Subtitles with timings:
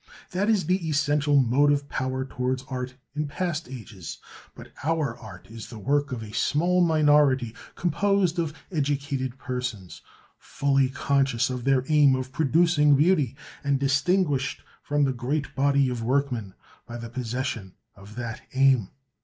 [0.31, 4.17] That is the essential motive power towards art in past ages;
[4.55, 10.01] but our art is the work of a small minority composed of educated persons,
[10.39, 16.01] fully conscious of their aim of producing beauty, and distinguished from the great body of
[16.01, 16.55] workmen
[16.87, 18.89] by the possession of that aim.